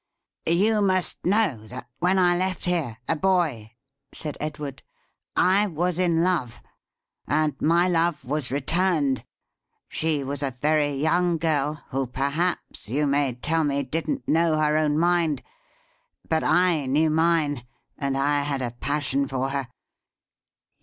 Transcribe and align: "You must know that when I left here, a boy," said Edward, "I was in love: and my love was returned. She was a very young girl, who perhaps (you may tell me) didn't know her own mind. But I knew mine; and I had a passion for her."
"You 0.47 0.81
must 0.81 1.23
know 1.23 1.67
that 1.67 1.87
when 1.99 2.17
I 2.17 2.35
left 2.35 2.65
here, 2.65 2.97
a 3.07 3.15
boy," 3.15 3.75
said 4.11 4.35
Edward, 4.39 4.81
"I 5.35 5.67
was 5.67 5.99
in 5.99 6.23
love: 6.23 6.59
and 7.27 7.53
my 7.61 7.87
love 7.87 8.25
was 8.25 8.49
returned. 8.51 9.23
She 9.89 10.23
was 10.23 10.41
a 10.41 10.57
very 10.59 10.95
young 10.95 11.37
girl, 11.37 11.83
who 11.89 12.07
perhaps 12.07 12.89
(you 12.89 13.05
may 13.05 13.31
tell 13.35 13.63
me) 13.63 13.83
didn't 13.83 14.27
know 14.27 14.57
her 14.57 14.75
own 14.75 14.97
mind. 14.97 15.43
But 16.27 16.43
I 16.43 16.87
knew 16.87 17.11
mine; 17.11 17.63
and 17.95 18.17
I 18.17 18.41
had 18.41 18.63
a 18.63 18.71
passion 18.71 19.27
for 19.27 19.49
her." 19.49 19.67